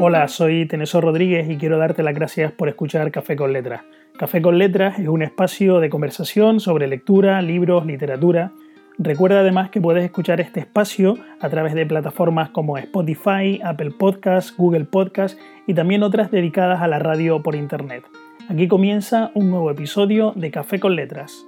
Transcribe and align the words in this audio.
Hola, 0.00 0.28
soy 0.28 0.64
Teneso 0.66 1.00
Rodríguez 1.00 1.50
y 1.50 1.56
quiero 1.56 1.76
darte 1.76 2.04
las 2.04 2.14
gracias 2.14 2.52
por 2.52 2.68
escuchar 2.68 3.10
Café 3.10 3.34
con 3.34 3.52
Letras. 3.52 3.82
Café 4.16 4.40
con 4.40 4.56
Letras 4.56 4.96
es 5.00 5.08
un 5.08 5.22
espacio 5.22 5.80
de 5.80 5.90
conversación 5.90 6.60
sobre 6.60 6.86
lectura, 6.86 7.42
libros, 7.42 7.84
literatura. 7.84 8.52
Recuerda 8.96 9.40
además 9.40 9.70
que 9.70 9.80
puedes 9.80 10.04
escuchar 10.04 10.40
este 10.40 10.60
espacio 10.60 11.16
a 11.40 11.48
través 11.48 11.74
de 11.74 11.84
plataformas 11.84 12.50
como 12.50 12.78
Spotify, 12.78 13.60
Apple 13.64 13.90
Podcasts, 13.90 14.56
Google 14.56 14.84
Podcasts 14.84 15.36
y 15.66 15.74
también 15.74 16.04
otras 16.04 16.30
dedicadas 16.30 16.80
a 16.80 16.86
la 16.86 17.00
radio 17.00 17.42
por 17.42 17.56
Internet. 17.56 18.04
Aquí 18.48 18.68
comienza 18.68 19.32
un 19.34 19.50
nuevo 19.50 19.68
episodio 19.68 20.32
de 20.36 20.52
Café 20.52 20.78
con 20.78 20.94
Letras. 20.94 21.44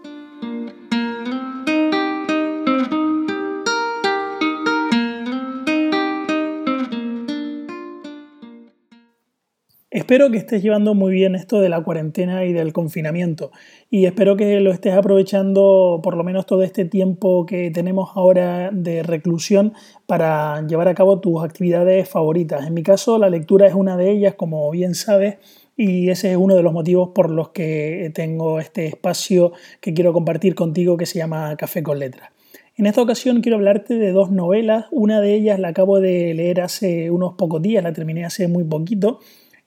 Espero 10.11 10.29
que 10.33 10.39
estés 10.39 10.61
llevando 10.61 10.93
muy 10.93 11.13
bien 11.13 11.37
esto 11.37 11.61
de 11.61 11.69
la 11.69 11.85
cuarentena 11.85 12.45
y 12.45 12.53
del 12.53 12.73
confinamiento 12.73 13.53
y 13.91 14.07
espero 14.07 14.37
que 14.37 14.59
lo 14.59 14.73
estés 14.73 14.95
aprovechando 14.95 16.01
por 16.03 16.17
lo 16.17 16.25
menos 16.25 16.47
todo 16.47 16.65
este 16.65 16.85
tiempo 16.85 17.47
que 17.47 17.71
tenemos 17.71 18.11
ahora 18.17 18.71
de 18.73 19.05
reclusión 19.05 19.73
para 20.07 20.67
llevar 20.67 20.89
a 20.89 20.97
cabo 20.97 21.21
tus 21.21 21.45
actividades 21.45 22.09
favoritas. 22.09 22.67
En 22.67 22.75
mi 22.75 22.83
caso 22.83 23.19
la 23.19 23.31
lectura 23.31 23.69
es 23.69 23.75
una 23.75 23.97
de 23.97 24.11
ellas, 24.11 24.35
como 24.35 24.69
bien 24.73 24.97
sabes, 24.97 25.37
y 25.77 26.11
ese 26.11 26.33
es 26.33 26.37
uno 26.37 26.57
de 26.57 26.65
los 26.65 26.73
motivos 26.73 27.11
por 27.15 27.31
los 27.31 27.51
que 27.51 28.11
tengo 28.13 28.59
este 28.59 28.87
espacio 28.87 29.53
que 29.81 29.95
quiero 29.95 30.13
compartir 30.13 30.57
contigo 30.57 30.97
que 30.97 31.07
se 31.07 31.21
llama 31.21 31.57
Café 31.57 31.85
con 31.85 32.01
Letras. 32.01 32.31
En 32.77 32.87
esta 32.87 33.01
ocasión 33.01 33.43
quiero 33.43 33.59
hablarte 33.59 33.95
de 33.95 34.11
dos 34.11 34.33
novelas, 34.33 34.87
una 34.91 35.21
de 35.21 35.35
ellas 35.35 35.61
la 35.61 35.69
acabo 35.69 36.01
de 36.01 36.35
leer 36.35 36.63
hace 36.63 37.13
unos 37.13 37.35
pocos 37.35 37.63
días, 37.63 37.85
la 37.85 37.93
terminé 37.93 38.25
hace 38.25 38.49
muy 38.49 38.65
poquito, 38.65 39.21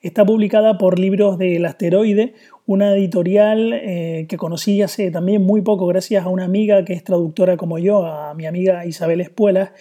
Está 0.03 0.25
publicada 0.25 0.77
por 0.77 0.99
Libros 0.99 1.37
del 1.37 1.65
Asteroide, 1.65 2.33
una 2.65 2.93
editorial 2.93 3.71
eh, 3.71 4.25
que 4.27 4.35
conocí 4.35 4.81
hace 4.81 5.11
también 5.11 5.41
muy 5.43 5.61
poco 5.61 5.87
gracias 5.87 6.25
a 6.25 6.27
una 6.27 6.43
amiga 6.43 6.83
que 6.83 6.91
es 6.91 7.05
traductora 7.05 7.55
como 7.55 7.79
yo, 7.79 8.05
a 8.05 8.33
mi 8.33 8.45
amiga 8.45 8.85
Isabel 8.85 9.21
Espuelas. 9.21 9.71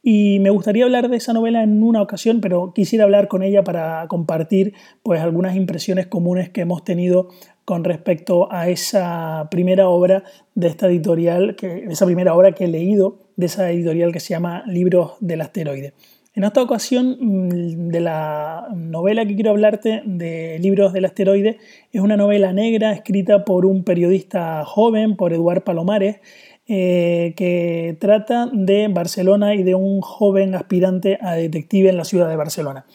Y 0.00 0.38
me 0.38 0.50
gustaría 0.50 0.84
hablar 0.84 1.08
de 1.08 1.16
esa 1.16 1.32
novela 1.32 1.64
en 1.64 1.82
una 1.82 2.00
ocasión, 2.00 2.40
pero 2.40 2.72
quisiera 2.72 3.02
hablar 3.02 3.26
con 3.26 3.42
ella 3.42 3.64
para 3.64 4.06
compartir 4.06 4.72
pues, 5.02 5.20
algunas 5.20 5.56
impresiones 5.56 6.06
comunes 6.06 6.48
que 6.48 6.60
hemos 6.60 6.84
tenido 6.84 7.30
con 7.64 7.82
respecto 7.82 8.52
a 8.52 8.68
esa 8.68 9.48
primera 9.50 9.88
obra 9.88 10.22
de 10.54 10.68
esta 10.68 10.86
editorial, 10.86 11.56
que, 11.56 11.86
esa 11.90 12.06
primera 12.06 12.34
obra 12.34 12.52
que 12.52 12.66
he 12.66 12.68
leído 12.68 13.18
de 13.34 13.46
esa 13.46 13.68
editorial 13.72 14.12
que 14.12 14.20
se 14.20 14.28
llama 14.28 14.62
Libros 14.64 15.14
del 15.18 15.40
Asteroide. 15.40 15.92
En 16.34 16.44
esta 16.44 16.62
ocasión, 16.62 17.18
mm, 17.20 17.88
de 17.88 18.00
la 18.00 18.66
novela 18.74 19.26
que 19.26 19.34
quiero 19.34 19.50
hablarte 19.50 20.02
de 20.06 20.58
Libros 20.60 20.94
del 20.94 21.04
Asteroide, 21.04 21.58
es 21.92 22.00
una 22.00 22.16
novela 22.16 22.54
negra 22.54 22.92
escrita 22.92 23.44
por 23.44 23.66
un 23.66 23.84
periodista 23.84 24.64
joven, 24.64 25.16
por 25.16 25.34
Eduard 25.34 25.62
Palomares, 25.62 26.20
eh, 26.66 27.34
que 27.36 27.98
trata 28.00 28.48
de 28.50 28.88
Barcelona 28.88 29.54
y 29.54 29.62
de 29.62 29.74
un 29.74 30.00
joven 30.00 30.54
aspirante 30.54 31.18
a 31.20 31.34
detective 31.34 31.90
en 31.90 31.98
la 31.98 32.04
ciudad 32.04 32.30
de 32.30 32.36
Barcelona. 32.36 32.86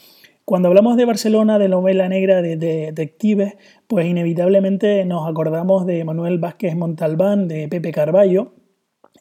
Cuando 0.44 0.70
hablamos 0.70 0.98
de 0.98 1.06
Barcelona, 1.06 1.60
de 1.60 1.70
novela 1.70 2.10
negra 2.10 2.42
de, 2.42 2.58
de 2.58 2.88
detectives, 2.88 3.56
pues 3.86 4.08
inevitablemente 4.08 5.06
nos 5.06 5.30
acordamos 5.30 5.86
de 5.86 6.04
Manuel 6.04 6.40
Vázquez 6.40 6.76
Montalbán, 6.76 7.48
de 7.48 7.68
Pepe 7.68 7.92
Carballo, 7.92 8.54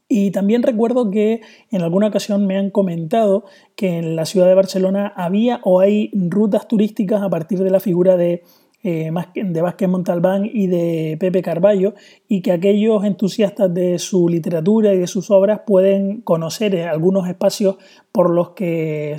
y 0.09 0.31
también 0.31 0.63
recuerdo 0.63 1.11
que 1.11 1.41
en 1.71 1.83
alguna 1.83 2.09
ocasión 2.09 2.47
me 2.47 2.57
han 2.57 2.71
comentado 2.71 3.45
que 3.75 3.99
en 3.99 4.15
la 4.15 4.25
ciudad 4.25 4.47
de 4.47 4.55
Barcelona 4.55 5.13
había 5.17 5.61
o 5.65 5.81
hay 5.81 6.11
rutas 6.15 6.69
turísticas 6.69 7.23
a 7.23 7.29
partir 7.29 7.59
de 7.59 7.71
la 7.71 7.81
figura 7.81 8.17
de, 8.17 8.45
eh, 8.85 9.11
de 9.35 9.63
Vázquez 9.63 9.89
Montalbán 9.89 10.49
y 10.53 10.69
de 10.69 11.17
Pepe 11.19 11.43
Carballo 11.43 11.95
y 12.29 12.41
que 12.41 12.53
aquellos 12.53 13.05
entusiastas 13.05 13.75
de 13.75 13.99
su 13.99 14.29
literatura 14.29 14.95
y 14.95 14.99
de 14.99 15.09
sus 15.09 15.29
obras 15.33 15.63
pueden 15.67 16.21
conocer 16.21 16.77
eh, 16.77 16.85
algunos 16.85 17.29
espacios 17.29 17.77
por 18.13 18.31
los 18.31 18.51
que 18.51 19.17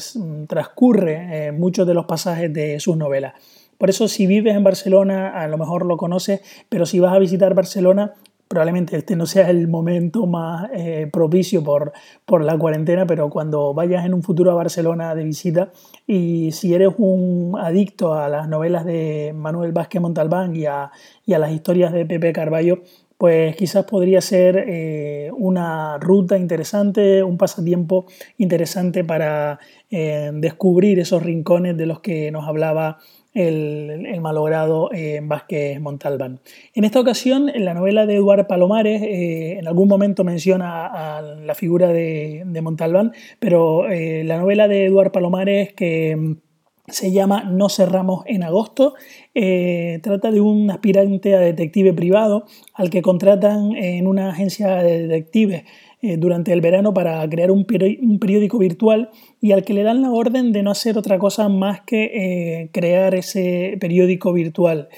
transcurre 0.47 1.47
eh, 1.47 1.51
muchos 1.51 1.85
de 1.85 1.95
los 1.95 2.05
pasajes 2.05 2.53
de 2.53 2.79
sus 2.79 2.95
novelas. 2.95 3.33
Por 3.77 3.89
eso 3.89 4.07
si 4.07 4.25
vives 4.25 4.55
en 4.55 4.63
Barcelona 4.63 5.39
a 5.39 5.47
lo 5.49 5.57
mejor 5.57 5.85
lo 5.85 5.97
conoces, 5.97 6.41
pero 6.69 6.85
si 6.85 7.01
vas 7.01 7.13
a 7.13 7.19
visitar 7.19 7.53
Barcelona 7.53 8.13
probablemente 8.47 8.97
este 8.97 9.15
no 9.15 9.25
sea 9.25 9.49
el 9.49 9.67
momento 9.67 10.25
más 10.25 10.69
eh, 10.73 11.09
propicio 11.11 11.63
por, 11.63 11.91
por 12.25 12.43
la 12.43 12.57
cuarentena, 12.57 13.05
pero 13.05 13.29
cuando 13.29 13.73
vayas 13.73 14.05
en 14.05 14.13
un 14.13 14.23
futuro 14.23 14.51
a 14.51 14.55
Barcelona 14.55 15.15
de 15.15 15.23
visita 15.23 15.71
y 16.05 16.51
si 16.51 16.73
eres 16.73 16.93
un 16.97 17.55
adicto 17.59 18.13
a 18.13 18.29
las 18.29 18.47
novelas 18.47 18.85
de 18.85 19.33
Manuel 19.35 19.71
Vázquez 19.71 20.01
Montalbán 20.01 20.55
y 20.55 20.65
a, 20.65 20.83
a 20.83 21.37
las 21.37 21.51
historias 21.51 21.93
de 21.93 22.05
Pepe 22.05 22.33
Carballo, 22.33 22.79
pues 23.17 23.55
quizás 23.55 23.85
podría 23.85 24.21
ser 24.21 24.63
eh, 24.67 25.31
una 25.35 25.97
ruta 25.97 26.37
interesante, 26.37 27.23
un 27.23 27.37
pasatiempo 27.37 28.05
interesante 28.37 29.03
para 29.03 29.59
eh, 29.89 30.29
descubrir 30.35 30.99
esos 30.99 31.23
rincones 31.23 31.75
de 31.77 31.87
los 31.87 31.99
que 31.99 32.29
nos 32.31 32.47
hablaba 32.47 32.99
el, 33.37 34.19
malogrado 34.21 34.89
eh, 34.93 35.19
Vázquez 35.23 35.79
Montalbán. 35.79 36.39
En 36.73 36.83
esta 36.83 36.99
ocasión, 36.99 37.49
en 37.49 37.65
la 37.65 37.73
novela 37.73 38.05
de 38.05 38.15
Eduardo 38.15 38.47
Palomares, 38.47 39.01
eh, 39.03 39.59
en 39.59 39.67
algún 39.67 39.87
momento 39.87 40.23
menciona 40.23 40.87
a, 40.87 41.21
la 41.21 41.55
figura 41.55 41.89
de, 41.89 42.43
Montalbán, 42.61 43.13
pero 43.39 43.87
eh, 43.87 44.23
la 44.23 44.37
novela 44.37 44.67
de 44.67 44.85
Eduardo 44.85 45.11
Palomares 45.11 45.73
que 45.73 46.15
mm, 46.15 46.35
se 46.87 47.11
llama 47.11 47.43
No 47.43 47.69
cerramos 47.69 48.23
en 48.25 48.43
agosto. 48.43 48.95
trata 50.01 50.31
de 50.31 50.41
un 50.41 50.71
aspirante 50.71 51.35
a 51.35 51.39
detective 51.39 51.93
privado 51.93 52.45
al 52.73 52.89
que 52.89 53.01
contratan 53.01 53.75
en 53.75 54.07
una 54.07 54.29
agencia 54.29 54.77
de 54.77 55.07
detectives 55.07 55.63
eh, 55.99 56.17
durante 56.17 56.53
el 56.53 56.61
verano 56.61 56.93
para 56.93 57.27
crear 57.27 57.49
un, 57.49 57.65
periódico 57.65 58.59
virtual 58.59 59.09
y 59.41 59.51
al 59.51 59.63
que 59.63 59.73
le 59.73 59.81
dan 59.81 60.03
la 60.03 60.11
orden 60.11 60.51
de 60.51 60.61
no 60.61 60.69
hacer 60.69 60.95
otra 60.95 61.17
cosa 61.17 61.49
más 61.49 61.81
que 61.81 62.03
eh, 62.13 62.69
crear 62.71 63.15
ese 63.15 63.77
periódico 63.79 64.31
virtual. 64.31 64.89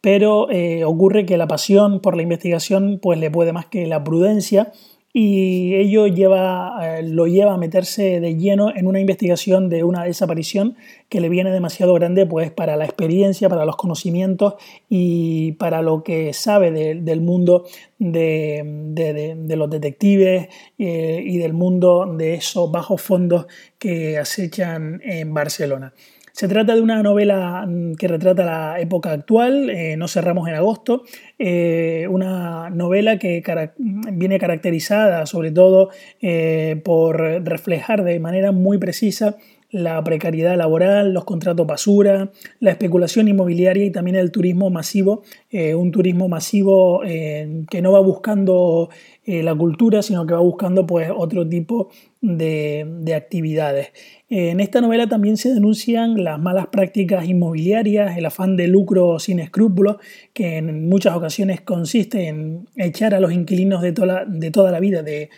Pero 0.00 0.50
eh, 0.50 0.84
ocurre 0.84 1.26
que 1.26 1.36
la 1.36 1.46
pasión 1.46 2.00
por 2.00 2.16
la 2.16 2.22
investigación 2.22 2.98
pues 3.00 3.20
le 3.20 3.30
puede 3.30 3.52
más 3.52 3.66
que 3.66 3.86
la 3.86 4.02
prudencia 4.02 4.72
y 5.12 5.74
ello 5.74 6.06
lleva, 6.06 6.98
eh, 6.98 7.02
lo 7.02 7.26
lleva 7.26 7.54
a 7.54 7.56
meterse 7.56 8.20
de 8.20 8.36
lleno 8.36 8.74
en 8.74 8.86
una 8.86 9.00
investigación 9.00 9.68
de 9.68 9.82
una 9.82 10.04
desaparición 10.04 10.76
que 11.08 11.20
le 11.20 11.30
viene 11.30 11.50
demasiado 11.50 11.94
grande 11.94 12.26
pues 12.26 12.50
para 12.50 12.76
la 12.76 12.84
experiencia, 12.84 13.48
para 13.48 13.64
los 13.64 13.76
conocimientos 13.76 14.54
y 14.88 15.52
para 15.52 15.80
lo 15.80 16.02
que 16.02 16.34
sabe 16.34 16.70
del 16.70 17.20
mundo 17.22 17.64
de, 17.98 19.54
los 19.56 19.70
detectives 19.70 20.48
eh, 20.78 21.22
y 21.24 21.38
del 21.38 21.54
mundo 21.54 22.14
de 22.16 22.34
esos 22.34 22.70
bajos 22.70 23.00
fondos 23.00 23.46
que 23.78 24.18
acechan 24.18 25.00
en 25.02 25.32
Barcelona. 25.32 25.94
Se 26.38 26.46
trata 26.46 26.76
de 26.76 26.80
una 26.80 27.02
novela 27.02 27.66
mm, 27.66 27.94
que 27.96 28.06
retrata 28.06 28.44
la 28.44 28.78
época 28.78 29.10
actual, 29.10 29.70
eh, 29.70 29.96
No 29.96 30.06
cerramos 30.06 30.46
en 30.46 30.54
agosto, 30.54 31.02
eh, 31.36 32.06
una 32.08 32.70
novela 32.70 33.18
que 33.18 33.42
viene 33.76 34.38
caracterizada 34.38 35.26
sobre 35.26 35.50
todo 35.50 35.90
eh, 36.20 36.80
por 36.84 37.18
reflejar 37.18 38.04
de 38.04 38.20
manera 38.20 38.52
muy 38.52 38.78
precisa 38.78 39.36
la 39.72 40.02
precariedad 40.04 40.56
laboral, 40.56 41.12
los 41.12 41.24
contratos 41.24 41.66
basura, 41.66 42.30
la 42.60 42.70
especulación 42.70 43.26
inmobiliaria 43.26 43.84
y 43.84 43.90
también 43.90 44.16
el 44.16 44.30
turismo 44.30 44.70
masivo, 44.70 45.24
un 45.52 45.90
turismo 45.90 46.26
masivo 46.26 47.02
que 47.02 47.82
no 47.82 47.92
va 47.92 48.00
buscando 48.00 48.88
la 49.26 49.54
cultura, 49.54 50.00
sino 50.00 50.24
que 50.24 50.32
va 50.32 50.40
buscando 50.40 50.86
pues, 50.86 51.10
otro 51.14 51.46
tipo 51.46 51.90
de, 52.20 53.14
actividades. 53.16 53.88
En 54.28 54.60
esta 54.60 54.80
novela 54.80 55.08
también 55.08 55.36
se 55.36 55.54
denuncian 55.54 56.22
las 56.22 56.38
malas 56.38 56.66
prácticas 56.66 57.26
inmobiliarias, 57.26 58.16
el 58.18 58.26
afán 58.26 58.56
de 58.56 58.68
lucro 58.68 59.18
sin 59.18 59.40
escrúpulos, 59.40 59.96
que 60.32 60.56
en 60.58 60.88
muchas 60.88 61.16
ocasiones 61.16 61.60
consiste 61.60 62.28
en 62.28 62.68
echar 62.76 63.14
a 63.14 63.20
los 63.20 63.32
inquilinos 63.32 63.80
de 63.82 63.92
toda 63.92 64.06
la, 64.06 64.24
de 64.26 64.50
toda 64.50 64.70
la 64.70 64.80
vida 64.80 65.02
de, 65.02 65.30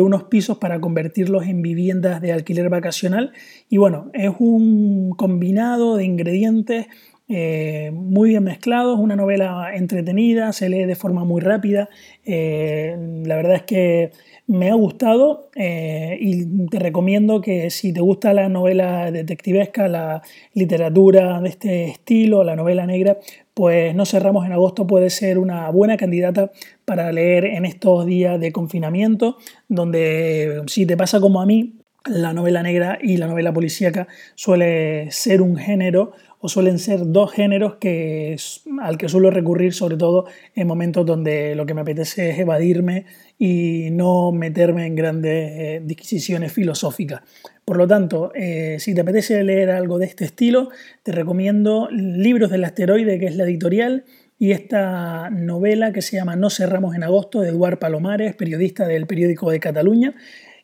unos 0.00 0.24
pisos 0.24 0.58
para 0.58 0.80
convertirlos 0.80 1.46
en 1.46 1.62
viviendas 1.62 2.20
de 2.20 2.32
alquiler 2.32 2.68
vacacional. 2.68 3.32
Y 3.68 3.76
bueno, 3.76 4.10
es 4.12 4.32
un 4.38 5.12
combinado 5.16 5.96
de 5.96 6.04
ingredientes 6.04 6.86
eh, 7.26 7.90
muy 7.92 8.30
bien 8.30 8.44
mezclados, 8.44 8.98
una 8.98 9.16
novela 9.16 9.74
entretenida, 9.74 10.52
se 10.52 10.68
lee 10.68 10.84
de 10.84 10.94
forma 10.94 11.24
muy 11.24 11.40
rápida. 11.40 11.88
Eh, 12.24 12.96
la 13.24 13.36
verdad 13.36 13.56
es 13.56 13.62
que 13.62 14.12
me 14.46 14.70
ha 14.70 14.74
gustado 14.74 15.48
eh, 15.54 16.18
y 16.20 16.66
te 16.68 16.78
recomiendo 16.78 17.40
que 17.40 17.70
si 17.70 17.94
te 17.94 18.00
gusta 18.00 18.34
la 18.34 18.50
novela 18.50 19.10
detectivesca, 19.10 19.88
la 19.88 20.22
literatura 20.52 21.40
de 21.40 21.48
este 21.48 21.84
estilo, 21.86 22.44
la 22.44 22.56
novela 22.56 22.86
negra, 22.86 23.18
pues 23.54 23.94
No 23.94 24.04
cerramos 24.04 24.44
en 24.46 24.52
agosto 24.52 24.86
puede 24.86 25.10
ser 25.10 25.38
una 25.38 25.70
buena 25.70 25.96
candidata 25.96 26.50
para 26.84 27.12
leer 27.12 27.44
en 27.44 27.64
estos 27.64 28.04
días 28.04 28.38
de 28.40 28.52
confinamiento, 28.52 29.36
donde 29.68 30.62
si 30.66 30.86
te 30.86 30.96
pasa 30.96 31.20
como 31.20 31.40
a 31.40 31.46
mí, 31.46 31.74
la 32.06 32.32
novela 32.32 32.62
negra 32.62 32.98
y 33.00 33.16
la 33.16 33.26
novela 33.26 33.52
policíaca 33.52 34.08
suele 34.34 35.10
ser 35.10 35.40
un 35.40 35.56
género 35.56 36.12
o 36.40 36.48
suelen 36.48 36.78
ser 36.78 37.00
dos 37.06 37.32
géneros 37.32 37.76
que, 37.76 38.36
al 38.82 38.98
que 38.98 39.08
suelo 39.08 39.30
recurrir 39.30 39.72
sobre 39.72 39.96
todo 39.96 40.26
en 40.54 40.66
momentos 40.66 41.06
donde 41.06 41.54
lo 41.54 41.64
que 41.64 41.72
me 41.72 41.80
apetece 41.80 42.30
es 42.30 42.38
evadirme 42.38 43.06
y 43.38 43.88
no 43.90 44.30
meterme 44.30 44.86
en 44.86 44.94
grandes 44.94 45.52
eh, 45.52 45.82
disquisiciones 45.82 46.52
filosóficas. 46.52 47.22
Por 47.64 47.78
lo 47.78 47.88
tanto, 47.88 48.30
eh, 48.34 48.76
si 48.78 48.94
te 48.94 49.00
apetece 49.00 49.42
leer 49.42 49.70
algo 49.70 49.98
de 49.98 50.04
este 50.04 50.26
estilo, 50.26 50.68
te 51.02 51.12
recomiendo 51.12 51.88
Libros 51.90 52.50
del 52.50 52.64
Asteroide, 52.64 53.18
que 53.18 53.26
es 53.26 53.36
la 53.36 53.44
editorial, 53.44 54.04
y 54.38 54.50
esta 54.50 55.30
novela 55.30 55.92
que 55.92 56.02
se 56.02 56.16
llama 56.16 56.36
No 56.36 56.50
cerramos 56.50 56.94
en 56.94 57.04
agosto, 57.04 57.40
de 57.40 57.48
Eduard 57.48 57.78
Palomares, 57.78 58.34
periodista 58.34 58.86
del 58.86 59.06
periódico 59.06 59.50
de 59.50 59.60
Cataluña. 59.60 60.14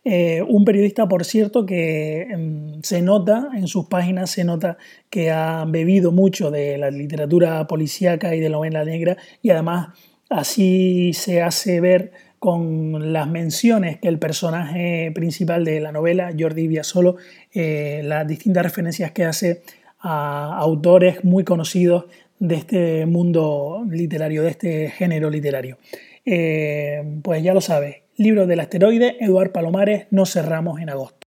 Eh, 0.05 0.43
un 0.47 0.64
periodista, 0.64 1.06
por 1.06 1.25
cierto, 1.25 1.67
que 1.67 2.23
em, 2.23 2.81
se 2.82 3.02
nota, 3.02 3.50
en 3.55 3.67
sus 3.67 3.87
páginas 3.87 4.31
se 4.31 4.44
nota 4.44 4.79
que 5.11 5.31
ha 5.31 5.64
bebido 5.67 6.11
mucho 6.11 6.50
de 6.50 6.79
la 6.79 6.91
literatura 6.91 7.67
policíaca 7.67 8.35
y 8.35 8.41
de 8.41 8.49
la 8.49 8.56
novela 8.56 8.85
negra 8.85 9.17
y 9.43 9.50
además 9.50 9.88
así 10.31 11.12
se 11.12 11.43
hace 11.43 11.81
ver 11.81 12.12
con 12.38 13.12
las 13.12 13.29
menciones 13.29 13.99
que 14.00 14.08
el 14.08 14.19
personaje 14.19 15.12
principal 15.14 15.64
de 15.64 15.81
la 15.81 15.93
novela, 15.93 16.32
Jordi 16.37 16.67
Viasolo, 16.69 17.17
eh, 17.53 18.00
las 18.03 18.26
distintas 18.26 18.62
referencias 18.62 19.12
que 19.12 19.25
hace 19.26 19.62
a 20.00 20.56
autores 20.56 21.23
muy 21.23 21.44
conocidos 21.44 22.06
de 22.38 22.55
este 22.55 23.05
mundo 23.05 23.85
literario, 23.91 24.43
de 24.43 24.50
este 24.50 24.91
género 24.91 25.29
literario. 25.29 25.76
Eh, 26.25 27.20
pues 27.23 27.43
ya 27.43 27.53
lo 27.53 27.61
sabes, 27.61 27.96
Libro 28.20 28.46
del 28.46 28.61
asteroide, 28.61 29.17
Eduard 29.19 29.50
Palomares, 29.50 30.06
nos 30.11 30.31
cerramos 30.31 30.78
en 30.78 30.90
agosto. 30.90 31.30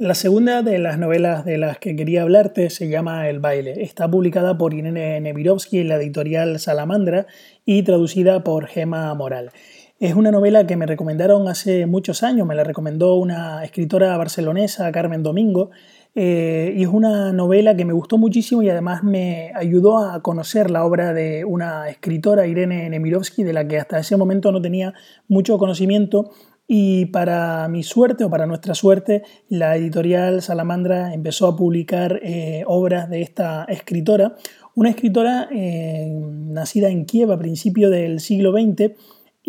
La 0.00 0.14
segunda 0.14 0.62
de 0.62 0.78
las 0.78 0.98
novelas 0.98 1.44
de 1.44 1.58
las 1.58 1.78
que 1.78 1.94
quería 1.94 2.22
hablarte 2.22 2.70
se 2.70 2.88
llama 2.88 3.28
El 3.28 3.38
baile. 3.38 3.82
Está 3.82 4.10
publicada 4.10 4.56
por 4.56 4.72
Irene 4.72 5.20
Nemirovsky 5.20 5.80
en 5.80 5.88
la 5.88 5.96
editorial 5.96 6.58
Salamandra 6.58 7.26
y 7.66 7.82
traducida 7.82 8.42
por 8.42 8.66
Gema 8.66 9.12
Moral. 9.12 9.50
Es 9.98 10.14
una 10.14 10.30
novela 10.30 10.66
que 10.66 10.78
me 10.78 10.86
recomendaron 10.86 11.46
hace 11.48 11.84
muchos 11.84 12.22
años, 12.22 12.46
me 12.46 12.54
la 12.54 12.64
recomendó 12.64 13.16
una 13.16 13.62
escritora 13.62 14.16
barcelonesa, 14.16 14.90
Carmen 14.90 15.22
Domingo, 15.22 15.70
eh, 16.14 16.72
y 16.74 16.82
es 16.84 16.88
una 16.88 17.34
novela 17.34 17.76
que 17.76 17.84
me 17.84 17.92
gustó 17.92 18.16
muchísimo 18.16 18.62
y 18.62 18.70
además 18.70 19.04
me 19.04 19.52
ayudó 19.54 19.98
a 19.98 20.22
conocer 20.22 20.70
la 20.70 20.86
obra 20.86 21.12
de 21.12 21.44
una 21.44 21.90
escritora, 21.90 22.46
Irene 22.46 22.88
Nemirovsky, 22.88 23.44
de 23.44 23.52
la 23.52 23.68
que 23.68 23.78
hasta 23.78 23.98
ese 23.98 24.16
momento 24.16 24.50
no 24.50 24.62
tenía 24.62 24.94
mucho 25.28 25.58
conocimiento 25.58 26.30
y 26.72 27.06
para 27.06 27.66
mi 27.66 27.82
suerte 27.82 28.22
o 28.22 28.30
para 28.30 28.46
nuestra 28.46 28.74
suerte, 28.76 29.24
la 29.48 29.74
editorial 29.74 30.40
Salamandra 30.40 31.12
empezó 31.12 31.48
a 31.48 31.56
publicar 31.56 32.20
eh, 32.22 32.62
obras 32.64 33.10
de 33.10 33.22
esta 33.22 33.64
escritora, 33.64 34.36
una 34.76 34.90
escritora 34.90 35.48
eh, 35.50 36.08
nacida 36.12 36.88
en 36.88 37.06
Kiev 37.06 37.32
a 37.32 37.38
principios 37.40 37.90
del 37.90 38.20
siglo 38.20 38.52
XX 38.52 38.92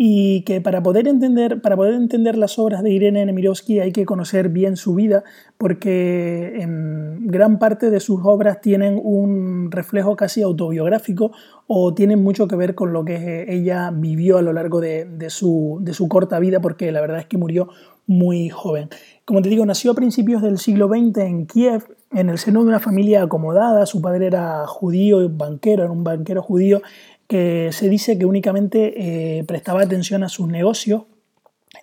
y 0.04 0.42
que 0.42 0.60
para 0.60 0.82
poder 0.82 1.06
entender, 1.06 1.60
para 1.60 1.76
poder 1.76 1.94
entender 1.94 2.36
las 2.36 2.58
obras 2.58 2.82
de 2.82 2.90
Irene 2.90 3.24
Nemirovsky 3.24 3.78
hay 3.78 3.92
que 3.92 4.04
conocer 4.04 4.48
bien 4.48 4.76
su 4.76 4.96
vida, 4.96 5.22
porque 5.58 6.54
en 6.60 7.28
gran 7.28 7.60
parte 7.60 7.88
de 7.88 8.00
sus 8.00 8.18
obras 8.24 8.60
tienen 8.60 9.00
un 9.00 9.70
reflejo 9.70 10.16
casi 10.16 10.42
autobiográfico 10.42 11.30
o 11.68 11.94
tienen 11.94 12.20
mucho 12.20 12.48
que 12.48 12.56
ver 12.56 12.74
con 12.74 12.92
lo 12.92 13.04
que 13.04 13.46
ella 13.48 13.92
vivió 13.94 14.38
a 14.38 14.42
lo 14.42 14.52
largo 14.52 14.80
de, 14.80 15.06
su, 15.28 15.78
de 15.82 15.94
su 15.94 16.08
corta 16.08 16.40
vida, 16.40 16.60
porque 16.60 16.90
la 16.90 17.00
verdad 17.00 17.20
es 17.20 17.26
que 17.26 17.38
murió 17.38 17.68
muy 18.08 18.48
joven. 18.48 18.88
Como 19.24 19.40
te 19.40 19.50
digo, 19.50 19.64
nació 19.64 19.92
a 19.92 19.94
principios 19.94 20.42
del 20.42 20.58
siglo 20.58 20.88
XX 20.88 21.18
en 21.18 21.46
Kiev, 21.46 21.84
en 22.10 22.28
el 22.28 22.38
seno 22.38 22.62
de 22.62 22.68
una 22.70 22.80
familia 22.80 23.22
acomodada. 23.22 23.86
Su 23.86 24.02
padre 24.02 24.26
era 24.26 24.66
judío, 24.66 25.28
banquero, 25.30 25.84
era 25.84 25.92
un 25.92 26.02
banquero 26.02 26.42
judío 26.42 26.82
que 27.26 27.70
se 27.72 27.88
dice 27.88 28.18
que 28.18 28.26
únicamente 28.26 29.38
eh, 29.38 29.44
prestaba 29.44 29.82
atención 29.82 30.22
a 30.22 30.28
sus 30.28 30.48
negocios 30.48 31.02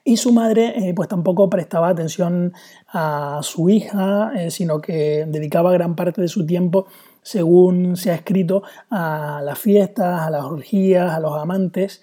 y 0.03 0.17
su 0.17 0.31
madre 0.31 0.73
eh, 0.77 0.93
pues 0.93 1.09
tampoco 1.09 1.49
prestaba 1.49 1.89
atención 1.89 2.53
a 2.87 3.39
su 3.41 3.69
hija, 3.69 4.31
eh, 4.37 4.51
sino 4.51 4.79
que 4.79 5.25
dedicaba 5.27 5.73
gran 5.73 5.95
parte 5.95 6.21
de 6.21 6.27
su 6.27 6.45
tiempo, 6.45 6.85
según 7.21 7.97
se 7.97 8.11
ha 8.11 8.15
escrito, 8.15 8.63
a 8.89 9.41
las 9.43 9.57
fiestas, 9.57 10.21
a 10.21 10.29
las 10.29 10.45
orgías, 10.45 11.11
a 11.11 11.19
los 11.19 11.35
amantes. 11.35 12.01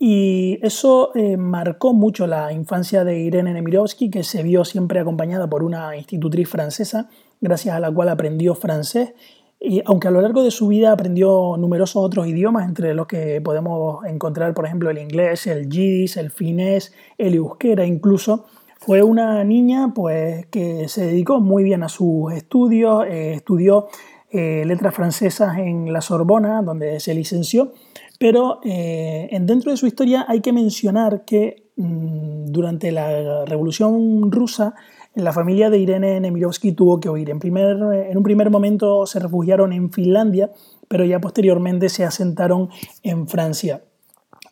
Y 0.00 0.58
eso 0.62 1.10
marcó 1.38 1.92
mucho 1.92 2.28
la 2.28 2.52
infancia 2.52 3.02
de 3.02 3.18
Irene 3.18 3.52
Nemirovsky, 3.52 4.10
que 4.10 4.22
se 4.22 4.44
vio 4.44 4.64
siempre 4.64 5.00
acompañada 5.00 5.50
por 5.50 5.64
una 5.64 5.96
institutriz 5.96 6.48
francesa, 6.48 7.08
gracias 7.40 7.74
a 7.74 7.80
la 7.80 7.90
cual 7.90 8.08
aprendió 8.08 8.54
francés 8.54 9.14
y 9.60 9.82
aunque 9.86 10.08
a 10.08 10.10
lo 10.10 10.20
largo 10.20 10.44
de 10.44 10.50
su 10.50 10.68
vida 10.68 10.92
aprendió 10.92 11.56
numerosos 11.58 12.04
otros 12.04 12.28
idiomas, 12.28 12.66
entre 12.66 12.94
los 12.94 13.06
que 13.06 13.40
podemos 13.40 14.04
encontrar, 14.06 14.54
por 14.54 14.66
ejemplo, 14.66 14.88
el 14.90 14.98
inglés, 14.98 15.46
el 15.48 15.68
yiddish, 15.68 16.16
el 16.16 16.30
finés, 16.30 16.92
el 17.16 17.34
euskera 17.34 17.84
incluso, 17.84 18.46
fue 18.78 19.02
una 19.02 19.42
niña 19.42 19.92
pues, 19.94 20.46
que 20.46 20.88
se 20.88 21.06
dedicó 21.06 21.40
muy 21.40 21.64
bien 21.64 21.82
a 21.82 21.88
sus 21.88 22.32
estudios, 22.32 23.04
eh, 23.06 23.34
estudió 23.34 23.88
eh, 24.30 24.62
letras 24.64 24.94
francesas 24.94 25.58
en 25.58 25.92
la 25.92 26.00
Sorbona, 26.00 26.62
donde 26.62 27.00
se 27.00 27.12
licenció, 27.12 27.72
pero 28.20 28.60
eh, 28.64 29.28
dentro 29.40 29.72
de 29.72 29.76
su 29.76 29.88
historia 29.88 30.24
hay 30.28 30.40
que 30.40 30.52
mencionar 30.52 31.24
que 31.24 31.70
mm, 31.76 32.46
durante 32.46 32.92
la 32.92 33.44
Revolución 33.44 34.30
Rusa 34.30 34.74
la 35.22 35.32
familia 35.32 35.68
de 35.70 35.78
Irene 35.78 36.20
Nemirovsky 36.20 36.72
tuvo 36.72 37.00
que 37.00 37.08
huir. 37.08 37.30
En, 37.30 37.38
primer, 37.38 37.76
en 37.76 38.16
un 38.16 38.22
primer 38.22 38.50
momento 38.50 39.06
se 39.06 39.18
refugiaron 39.18 39.72
en 39.72 39.92
Finlandia, 39.92 40.50
pero 40.86 41.04
ya 41.04 41.20
posteriormente 41.20 41.88
se 41.88 42.04
asentaron 42.04 42.70
en 43.02 43.28
Francia. 43.28 43.82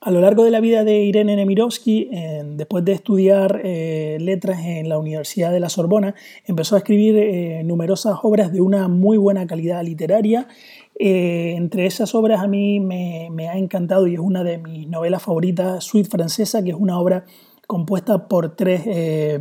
A 0.00 0.10
lo 0.10 0.20
largo 0.20 0.44
de 0.44 0.50
la 0.50 0.60
vida 0.60 0.84
de 0.84 1.00
Irene 1.00 1.34
Nemirovsky, 1.36 2.10
después 2.54 2.84
de 2.84 2.92
estudiar 2.92 3.60
eh, 3.64 4.18
letras 4.20 4.60
en 4.64 4.88
la 4.88 4.98
Universidad 4.98 5.50
de 5.50 5.58
la 5.58 5.68
Sorbona, 5.68 6.14
empezó 6.44 6.76
a 6.76 6.78
escribir 6.78 7.16
eh, 7.16 7.62
numerosas 7.64 8.18
obras 8.22 8.52
de 8.52 8.60
una 8.60 8.88
muy 8.88 9.16
buena 9.16 9.46
calidad 9.46 9.82
literaria. 9.82 10.48
Eh, 10.98 11.54
entre 11.56 11.86
esas 11.86 12.14
obras 12.14 12.40
a 12.40 12.46
mí 12.46 12.78
me, 12.78 13.28
me, 13.32 13.48
ha 13.48 13.58
encantado 13.58 14.06
y 14.06 14.14
es 14.14 14.20
una 14.20 14.44
de 14.44 14.58
mis 14.58 14.86
novelas 14.86 15.22
favoritas, 15.22 15.82
Suite 15.82 16.08
Francesa, 16.08 16.62
que 16.62 16.70
es 16.70 16.76
una 16.76 16.98
obra 16.98 17.24
compuesta 17.66 18.28
por 18.28 18.54
tres 18.54 18.82
eh, 18.86 19.38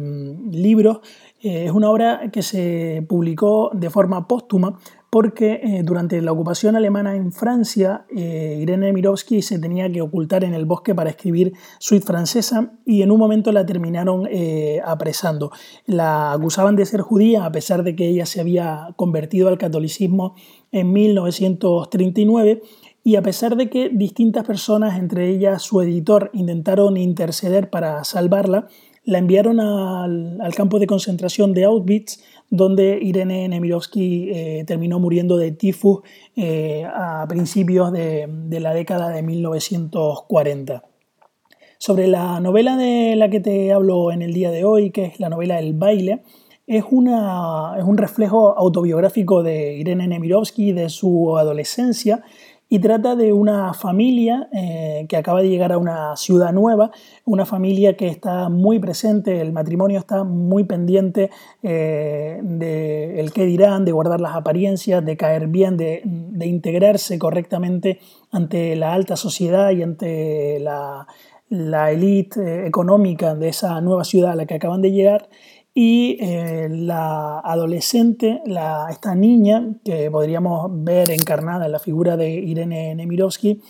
libros. 0.51 0.99
Eh, 1.41 1.65
es 1.65 1.71
una 1.71 1.89
obra 1.89 2.29
que 2.31 2.41
se 2.41 3.05
publicó 3.07 3.69
de 3.73 3.89
forma 3.89 4.27
póstuma 4.27 4.79
porque 5.09 5.61
eh, 5.63 5.83
durante 5.83 6.21
la 6.21 6.33
ocupación 6.33 6.75
alemana 6.75 7.15
en 7.15 7.31
Francia, 7.31 8.05
Irene 8.09 8.91
Mirovsky 8.91 9.41
se 9.41 9.59
tenía 9.59 9.89
que 9.89 10.01
ocultar 10.01 10.43
en 10.43 10.53
el 10.53 10.65
bosque 10.65 10.93
para 10.93 11.09
escribir 11.09 11.53
Suite 11.79 12.05
francesa 12.05 12.73
y 12.85 13.01
en 13.01 13.11
un 13.11 13.19
momento 13.19 13.53
la 13.53 13.65
terminaron 13.65 14.27
apresando. 14.83 15.51
La 15.85 16.33
acusaban 16.33 16.75
de 16.75 16.85
ser 16.85 16.99
judía 16.99 17.45
a 17.45 17.51
pesar 17.53 17.83
de 17.83 17.95
que 17.95 18.09
ella 18.09 18.25
se 18.25 18.41
había 18.41 18.89
convertido 18.97 19.47
al 19.47 19.57
catolicismo 19.57 20.35
en 20.73 20.91
1939 20.91 22.61
y 23.05 23.17
a 23.17 23.21
pesar 23.21 23.55
de 23.55 23.69
que 23.69 23.89
distintas 23.89 24.43
personas, 24.45 24.97
entre 24.97 25.29
ellas 25.29 25.61
su 25.61 25.79
editor, 25.79 26.31
intentaron 26.33 26.97
interceder 26.97 27.69
para 27.69 28.03
salvarla, 28.03 28.67
la 29.03 29.19
enviaron 29.19 29.59
al, 29.59 30.55
campo 30.55 30.79
de 30.79 30.87
concentración 30.87 31.53
de 31.53 31.65
Auschwitz, 31.65 32.23
donde 32.49 32.97
Irene 32.99 33.47
Nemirovsky 33.47 34.31
eh, 34.31 34.63
terminó 34.65 34.99
muriendo 34.99 35.37
de 35.37 35.51
tifus 35.51 35.99
eh, 36.35 36.83
a 36.83 37.27
principios 37.29 37.93
de, 37.93 38.27
la 38.59 38.73
década 38.73 39.09
de 39.09 39.21
1940. 39.21 40.83
Sobre 41.77 42.07
la 42.07 42.39
novela 42.39 42.75
de 42.75 43.15
la 43.15 43.29
que 43.29 43.39
te 43.39 43.71
hablo 43.71 44.11
en 44.11 44.23
el 44.23 44.33
día 44.33 44.49
de 44.49 44.65
hoy, 44.65 44.89
que 44.89 45.05
es 45.05 45.19
la 45.19 45.29
novela 45.29 45.59
El 45.59 45.73
baile, 45.73 46.23
es, 46.65 46.83
una, 46.89 47.75
es 47.77 47.83
un 47.83 47.99
reflejo 47.99 48.57
autobiográfico 48.57 49.43
de 49.43 49.75
Irene 49.75 50.07
Nemirovsky, 50.07 50.71
de 50.71 50.89
su 50.89 51.37
adolescencia, 51.37 52.23
y 52.67 52.79
trata 52.79 53.15
de 53.15 53.31
una 53.31 53.73
familia 53.73 54.49
eh, 54.51 55.05
que 55.07 55.17
acaba 55.17 55.41
de 55.41 55.49
llegar 55.49 55.71
a 55.71 55.77
una 55.77 56.15
ciudad 56.15 56.51
nueva, 56.51 56.91
una 57.23 57.45
familia 57.45 57.95
que 57.95 58.07
está 58.07 58.49
muy 58.49 58.79
presente, 58.79 59.39
el 59.39 59.53
matrimonio 59.53 59.99
está 59.99 60.23
muy 60.23 60.63
pendiente 60.63 61.29
eh, 61.61 62.39
de 62.41 63.19
el 63.19 63.31
qué 63.33 63.45
dirán, 63.45 63.85
de 63.85 63.91
guardar 63.91 64.19
las 64.19 64.35
apariencias, 64.35 65.05
de 65.05 65.15
caer 65.15 65.47
bien, 65.47 65.77
de, 65.77 66.01
de 66.03 66.47
integrarse 66.47 67.19
correctamente 67.19 67.99
ante 68.31 68.75
la 68.75 68.93
alta 68.93 69.15
sociedad 69.15 69.71
y 69.71 69.83
ante 69.83 70.59
la, 70.59 71.07
la 71.49 71.91
élite 71.91 72.41
eh, 72.41 72.67
económica 72.67 73.35
de 73.35 73.49
esa 73.49 73.79
nueva 73.81 74.03
ciudad 74.03 74.31
a 74.31 74.35
la 74.35 74.45
que 74.45 74.55
acaban 74.55 74.81
de 74.81 74.91
llegar 74.91 75.29
y 75.77 76.17
eh, 76.21 76.69
la 76.71 77.39
adolescente, 77.39 78.41
la, 78.45 78.87
esta 78.89 79.13
niña 79.13 79.73
que 79.83 80.09
podríamos 80.09 80.69
ver 80.71 81.11
encarnada 81.11 81.65
en 81.65 81.73
la 81.73 81.79
figura 81.79 82.15
de 82.15 82.29
Irene 82.29 82.95
Nemirovsky, 82.95 83.61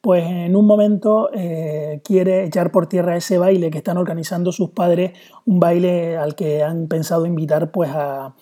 pues 0.00 0.24
en 0.24 0.56
un 0.56 0.66
momento 0.66 1.28
eh, 1.34 2.00
quiere 2.02 2.44
echar 2.44 2.72
por 2.72 2.86
tierra 2.86 3.14
ese 3.14 3.36
baile 3.36 3.70
que 3.70 3.76
están 3.76 3.98
organizando 3.98 4.52
sus 4.52 4.70
padres, 4.70 5.12
un 5.44 5.60
baile 5.60 6.16
al 6.16 6.34
que 6.34 6.62
han 6.62 6.88
pensado 6.88 7.26
invitar 7.26 7.70
pues 7.70 7.90
a, 7.92 8.34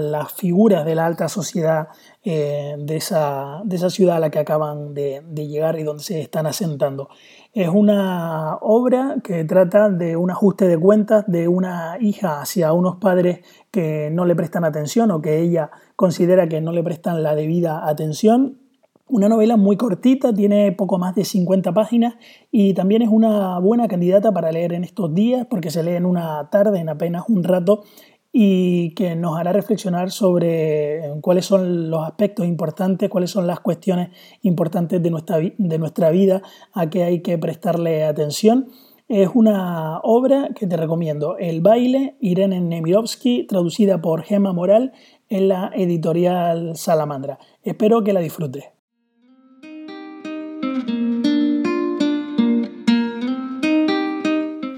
las 0.00 0.32
figuras 0.32 0.84
de 0.84 0.96
la 0.96 1.06
alta 1.06 1.28
sociedad 1.28 1.86
eh, 2.24 2.74
de, 2.76 2.96
esa, 2.96 3.60
de, 3.64 3.76
esa, 3.76 3.88
ciudad 3.88 4.16
a 4.16 4.18
la 4.18 4.30
que 4.30 4.40
acaban 4.40 4.94
de, 4.94 5.22
llegar 5.32 5.78
y 5.78 5.84
donde 5.84 6.02
se 6.02 6.20
están 6.20 6.46
asentando. 6.46 7.08
Es 7.56 7.70
una 7.70 8.58
obra 8.60 9.16
que 9.24 9.42
trata 9.44 9.88
de 9.88 10.14
un 10.14 10.30
ajuste 10.30 10.68
de 10.68 10.76
cuentas 10.76 11.24
de 11.26 11.48
una 11.48 11.96
hija 11.98 12.42
hacia 12.42 12.74
unos 12.74 12.96
padres 12.96 13.38
que 13.70 14.10
no 14.12 14.26
le 14.26 14.36
prestan 14.36 14.66
atención 14.66 15.10
o 15.10 15.22
que 15.22 15.40
ella 15.40 15.70
considera 15.96 16.50
que 16.50 16.60
no 16.60 16.70
le 16.70 16.82
prestan 16.82 17.22
la 17.22 17.34
debida 17.34 17.88
atención. 17.88 18.58
Una 19.08 19.30
novela 19.30 19.56
muy 19.56 19.78
cortita, 19.78 20.34
tiene 20.34 20.70
poco 20.72 20.98
más 20.98 21.14
de 21.14 21.24
50 21.24 21.72
páginas 21.72 22.16
y 22.50 22.74
también 22.74 23.00
es 23.00 23.08
una 23.08 23.58
buena 23.58 23.88
candidata 23.88 24.32
para 24.32 24.52
leer 24.52 24.74
en 24.74 24.84
estos 24.84 25.14
días 25.14 25.46
porque 25.48 25.70
se 25.70 25.82
lee 25.82 25.92
en 25.92 26.04
una 26.04 26.50
tarde, 26.50 26.80
en 26.80 26.90
apenas 26.90 27.24
un 27.26 27.42
rato 27.42 27.84
y 28.32 28.94
que 28.94 29.16
nos 29.16 29.38
hará 29.38 29.52
reflexionar 29.52 30.10
sobre 30.10 31.00
cuáles 31.22 31.46
son 31.46 31.90
los 31.90 32.06
aspectos 32.06 32.46
importantes, 32.46 33.08
cuáles 33.08 33.30
son 33.30 33.46
las 33.46 33.60
cuestiones 33.60 34.10
importantes 34.42 35.02
de 35.02 35.10
nuestra, 35.10 35.38
de 35.38 35.78
nuestra 35.78 36.10
vida 36.10 36.42
a 36.72 36.90
que 36.90 37.02
hay 37.02 37.22
que 37.22 37.38
prestarle 37.38 38.04
atención. 38.04 38.68
Es 39.08 39.30
una 39.34 40.00
obra 40.02 40.50
que 40.54 40.66
te 40.66 40.76
recomiendo, 40.76 41.38
El 41.38 41.60
baile, 41.60 42.16
Irene 42.20 42.60
Nemirovsky, 42.60 43.46
traducida 43.46 44.02
por 44.02 44.24
Gemma 44.24 44.52
Moral 44.52 44.92
en 45.28 45.48
la 45.48 45.70
editorial 45.74 46.76
Salamandra. 46.76 47.38
Espero 47.62 48.02
que 48.02 48.12
la 48.12 48.20
disfrutes. 48.20 48.64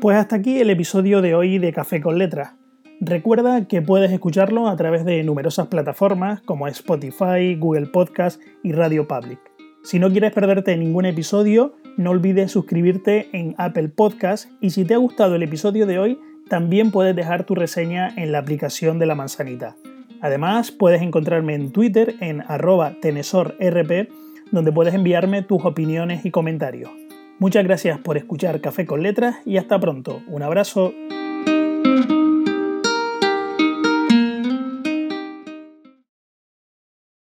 Pues 0.01 0.17
hasta 0.17 0.37
aquí 0.37 0.61
el 0.61 0.71
episodio 0.71 1.23
de 1.23 1.35
hoy 1.35 1.59
de 1.59 1.73
Café 1.73 2.01
con 2.01 2.19
Letras. 2.19 2.55
Recuerda 3.01 3.67
que 3.69 3.81
puedes 3.81 4.11
escucharlo 4.11 4.69
a 4.69 4.77
través 4.77 5.05
de 5.05 5.23
numerosas 5.23 5.69
plataformas 5.69 6.41
como 6.41 6.67
Spotify, 6.67 7.55
Google 7.57 7.87
Podcast 7.87 8.41
y 8.65 8.73
Radio 8.73 9.07
Public. 9.07 9.39
Si 9.85 10.01
no 10.01 10.11
quieres 10.11 10.33
perderte 10.33 10.77
ningún 10.77 11.07
episodio, 11.07 11.77
no 11.97 12.11
olvides 12.11 12.51
suscribirte 12.51 13.29
en 13.33 13.55
Apple 13.57 13.89
Podcast 13.91 14.51
y 14.61 14.71
si 14.71 14.85
te 14.85 14.95
ha 14.95 14.99
gustado 14.99 15.37
el 15.37 15.45
episodio 15.45 15.87
de 15.87 16.01
hoy, 16.01 16.19
también 16.49 16.91
puedes 16.91 17.15
dejar 17.15 17.45
tu 17.45 17.55
reseña 17.55 18.13
en 18.17 18.33
la 18.33 18.39
aplicación 18.39 18.99
de 18.99 19.07
la 19.07 19.15
manzanita. 19.15 19.77
Además, 20.21 20.73
puedes 20.73 21.01
encontrarme 21.01 21.55
en 21.55 21.71
Twitter 21.71 22.17
en 22.21 22.43
arroba 22.49 22.95
tenesorrp, 23.01 24.09
donde 24.51 24.73
puedes 24.73 24.95
enviarme 24.95 25.43
tus 25.43 25.65
opiniones 25.65 26.25
y 26.25 26.33
comentarios. 26.33 26.91
Muchas 27.39 27.63
gracias 27.63 28.01
por 28.01 28.17
escuchar 28.17 28.61
Café 28.61 28.87
con 28.87 29.05
Letras 29.05 29.37
y 29.45 29.59
hasta 29.59 29.79
pronto. 29.79 30.21
Un 30.27 30.43
abrazo. 30.43 30.93